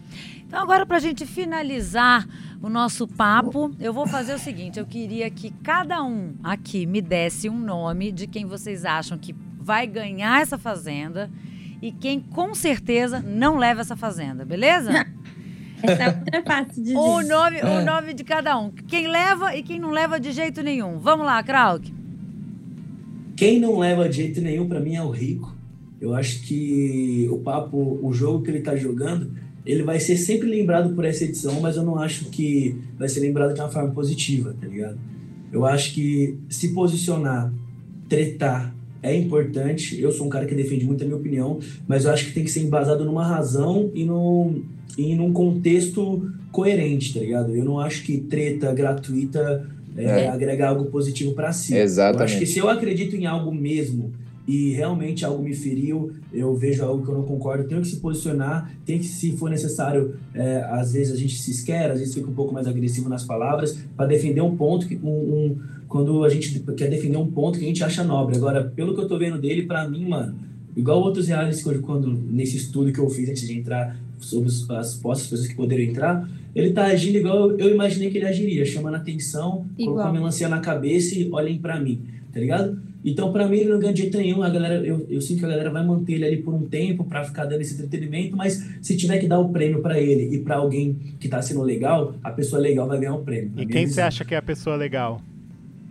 [0.46, 2.28] Então, agora, para a gente finalizar
[2.62, 7.02] o nosso papo, eu vou fazer o seguinte: eu queria que cada um aqui me
[7.02, 11.30] desse um nome de quem vocês acham que vai ganhar essa fazenda
[11.82, 15.06] e quem com certeza não leva essa fazenda, beleza?
[15.84, 17.30] Essa é fácil de o dizer.
[17.30, 18.72] nome, o nome de cada um.
[18.72, 21.00] Quem leva e quem não leva de jeito nenhum.
[21.00, 21.94] Vamos lá, Krauk.
[23.36, 25.56] Quem não leva de jeito nenhum pra mim é o Rico.
[26.02, 29.32] Eu acho que o papo, o jogo que ele tá jogando,
[29.66, 33.20] ele vai ser sempre lembrado por essa edição, mas eu não acho que vai ser
[33.20, 34.98] lembrado de uma forma positiva, tá ligado?
[35.52, 37.52] Eu acho que se posicionar,
[38.08, 40.00] tretar é importante.
[40.00, 42.44] Eu sou um cara que defende muito a minha opinião, mas eu acho que tem
[42.44, 44.64] que ser embasado numa razão e, num,
[44.98, 47.56] e num contexto coerente, tá ligado?
[47.56, 50.28] Eu não acho que treta gratuita é, É.
[50.30, 51.76] agrega algo positivo pra si.
[51.76, 52.20] Exatamente.
[52.20, 54.12] Eu acho que se eu acredito em algo mesmo
[54.48, 57.98] e realmente algo me feriu, eu vejo algo que eu não concordo, tenho que se
[57.98, 62.14] posicionar, tem que, se for necessário, é, às vezes a gente se esquece, às vezes
[62.14, 65.58] fica um pouco mais agressivo nas palavras, para defender um ponto, que, um, um-
[65.88, 68.38] quando a gente quer defender um ponto que a gente acha nobre.
[68.38, 70.36] Agora, pelo que eu tô vendo dele, para mim, mano,
[70.78, 74.48] igual outros reais que eu- quando nesse estudo que eu fiz antes de entrar sobre
[74.48, 78.26] os- as postas, pessoas que poderiam entrar, ele tá agindo igual eu imaginei que ele
[78.28, 79.96] agiria, chamando atenção, Igual.
[79.96, 82.80] colocando a melancia na cabeça e olhem para mim, tá ligado?
[83.06, 84.42] Então, para mim, ele não ganha de jeito nenhum.
[84.44, 87.06] A galera, eu, eu sinto que a galera vai manter ele ali por um tempo
[87.06, 90.40] para ficar dando esse entretenimento, mas se tiver que dar o prêmio para ele e
[90.40, 93.52] para alguém que tá sendo legal, a pessoa legal vai ganhar o prêmio.
[93.56, 95.22] na E quem você acha que é a pessoa legal?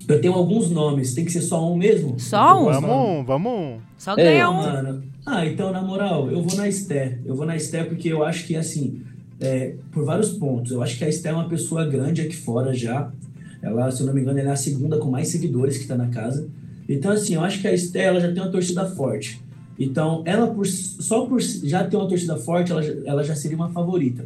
[0.09, 2.19] Eu tenho alguns nomes, tem que ser só um mesmo?
[2.19, 2.73] Só um?
[2.81, 3.81] Vamos, vamos.
[3.99, 4.55] Só ganha Ah, um.
[4.55, 5.03] mano.
[5.25, 7.19] Ah, então, na moral, eu vou na Esté.
[7.25, 9.03] Eu vou na Esté porque eu acho que, assim,
[9.41, 10.71] é, por vários pontos.
[10.71, 13.11] Eu acho que a Esté é uma pessoa grande aqui fora já.
[13.61, 15.97] Ela, se eu não me engano, ela é a segunda com mais seguidores que tá
[15.97, 16.49] na casa.
[16.89, 19.41] Então, assim, eu acho que a Esté, ela já tem uma torcida forte.
[19.77, 23.71] Então, ela por, só por já ter uma torcida forte, ela, ela já seria uma
[23.71, 24.25] favorita.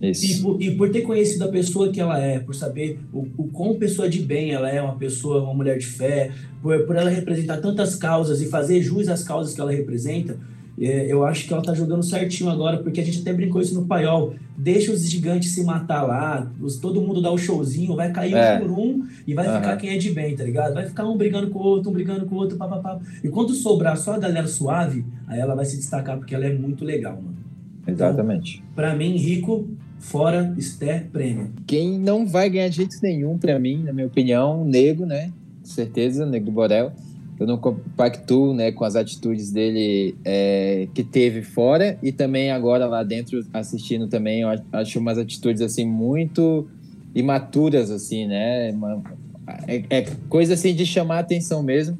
[0.00, 3.48] E por, e por ter conhecido a pessoa que ela é, por saber o, o
[3.48, 6.30] quão pessoa de bem ela é, uma pessoa, uma mulher de fé,
[6.62, 10.36] por, por ela representar tantas causas e fazer jus às causas que ela representa,
[10.80, 13.74] É, eu acho que ela tá jogando certinho agora, porque a gente até brincou isso
[13.74, 14.34] no paiol.
[14.56, 18.54] Deixa os gigantes se matar lá, os, todo mundo dá o showzinho, vai cair É.
[18.54, 19.56] um por um e vai Aham.
[19.58, 20.74] ficar quem é de bem, tá ligado?
[20.74, 23.00] Vai ficar um brigando com o outro, um brigando com o outro, papapá.
[23.24, 26.54] E quando sobrar só a galera suave, aí ela vai se destacar, porque ela é
[26.54, 27.38] muito legal, mano.
[27.84, 28.62] Exatamente.
[28.76, 29.66] Pra mim, Rico,
[29.98, 31.50] fora, Esté, prêmio.
[31.66, 35.32] Quem não vai ganhar de jeito nenhum, pra mim, na minha opinião, Nego, né?
[35.60, 36.92] Com certeza, Nego do Borel.
[37.38, 42.86] Eu não compactuo né, com as atitudes dele é, que teve fora e também agora
[42.86, 46.68] lá dentro assistindo também, eu acho umas atitudes assim muito
[47.14, 48.74] imaturas, assim, né?
[49.66, 51.96] É, é coisa assim de chamar atenção mesmo.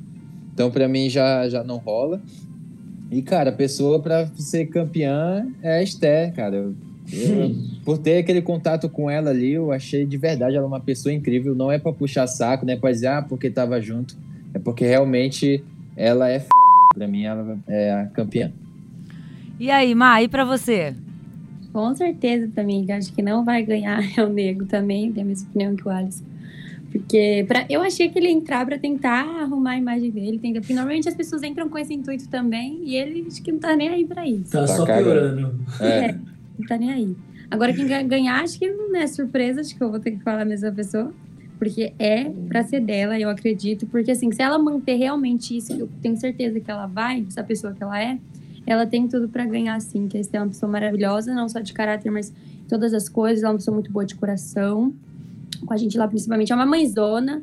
[0.52, 2.20] Então, pra mim, já, já não rola.
[3.10, 6.72] E, cara, a pessoa pra ser campeã é a Esther, cara.
[7.12, 11.12] Eu- por ter aquele contato com ela ali, eu achei de verdade ela uma pessoa
[11.12, 11.54] incrível.
[11.54, 14.16] Não é pra puxar saco, não é pra dizer, ah, porque tava junto.
[14.52, 15.62] É porque realmente
[15.96, 16.48] ela é f...
[16.94, 18.50] Pra mim, ela é a campeã.
[19.60, 20.94] E aí, Ma, e pra você?
[21.72, 25.26] Com certeza também, que acho que não vai ganhar é o Nego também, tem a
[25.26, 26.24] mesma opinião que o Alisson.
[26.90, 30.60] Porque pra, eu achei que ele ia entrar pra tentar arrumar a imagem dele, tentar,
[30.60, 33.76] porque normalmente as pessoas entram com esse intuito também, e ele acho que não tá
[33.76, 34.50] nem aí pra isso.
[34.52, 35.54] Tá, Tá só piorando.
[35.80, 36.14] É,
[36.58, 37.16] Não tá nem aí.
[37.50, 40.22] Agora, quem ga- ganhar, acho que não é surpresa, acho que eu vou ter que
[40.22, 41.12] falar a mesma pessoa.
[41.58, 43.86] Porque é pra ser dela, eu acredito.
[43.86, 47.72] Porque, assim, se ela manter realmente isso, eu tenho certeza que ela vai, essa pessoa
[47.72, 48.18] que ela é,
[48.66, 50.06] ela tem tudo pra ganhar, sim.
[50.06, 52.32] Que é uma pessoa maravilhosa, não só de caráter, mas
[52.68, 53.42] todas as coisas.
[53.42, 54.92] Ela é uma pessoa muito boa de coração.
[55.66, 57.42] Com a gente lá, principalmente, é uma mãezona.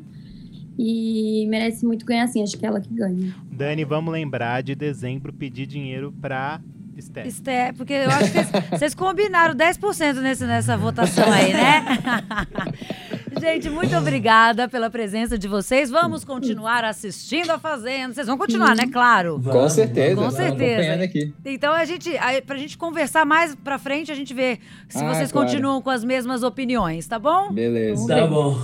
[0.78, 2.42] E merece muito ganhar, sim.
[2.42, 3.34] Acho que é ela que ganha.
[3.50, 6.60] Dani, vamos lembrar de dezembro pedir dinheiro pra
[6.96, 7.26] Esther.
[7.26, 11.84] Esté, porque eu acho que vocês- vocês combinaram 10% nesse, nessa votação aí, né?
[13.38, 15.90] Gente, muito obrigada pela presença de vocês.
[15.90, 18.14] Vamos continuar assistindo a Fazenda.
[18.14, 18.86] Vocês vão continuar, né?
[18.90, 19.34] Claro.
[19.34, 20.16] com Vamos, certeza.
[20.20, 21.04] Com certeza.
[21.04, 21.34] aqui.
[21.44, 25.12] Então a gente, aí, pra gente conversar mais pra frente, a gente vê se Ah,
[25.14, 25.46] vocês claro.
[25.48, 27.52] continuam com as mesmas opiniões, tá bom?
[27.52, 28.06] Beleza.
[28.06, 28.56] Tá bom.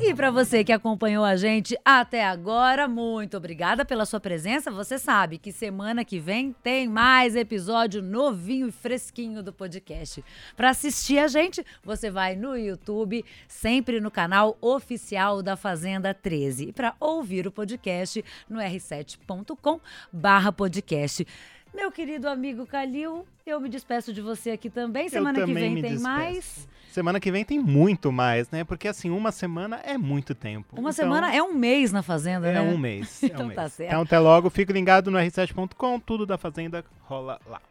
[0.00, 4.70] E pra você que acompanhou a gente até agora, muito obrigada pela sua presença.
[4.70, 10.24] Você sabe que semana que vem tem mais episódio novinho e fresquinho do podcast.
[10.56, 14.19] Pra assistir a gente, você vai no YouTube, sempre no canal
[14.60, 16.68] oficial da Fazenda 13.
[16.68, 21.26] E pra ouvir o podcast no r7.com/podcast.
[21.72, 25.08] Meu querido amigo Calil, eu me despeço de você aqui também.
[25.08, 26.16] Semana que também vem me tem despeço.
[26.16, 26.68] mais.
[26.90, 28.64] Semana que vem tem muito mais, né?
[28.64, 30.66] Porque assim, uma semana é muito tempo.
[30.72, 32.60] Uma Então, semana é um mês na Fazenda, é né?
[32.60, 33.22] um mês.
[33.22, 33.54] é Então um mês.
[33.56, 33.88] tá certo.
[33.90, 37.62] Então até logo, fique ligado no r7.com, tudo da Fazenda rola lá.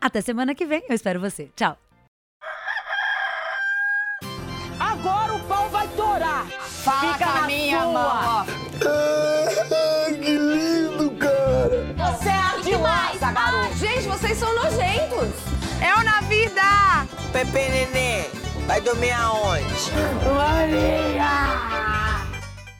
[0.00, 1.50] Até semana que vem, eu espero você.
[1.56, 1.76] Tchau.
[6.82, 7.92] Fala Fica com a na minha sua.
[7.92, 8.46] mão.
[8.86, 12.12] Ah, que lindo, cara!
[12.16, 13.76] Você é demais, garoto.
[13.76, 15.34] Gente, vocês são nojentos.
[15.82, 16.60] É o na vida.
[17.32, 18.24] Pepe Nenê,
[18.66, 19.64] vai dormir aonde?
[20.34, 22.26] Maria.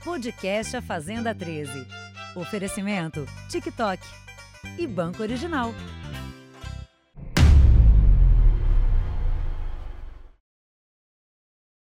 [0.04, 1.86] Podcast A Fazenda 13.
[2.34, 4.02] Oferecimento TikTok
[4.78, 5.74] e Banco Original.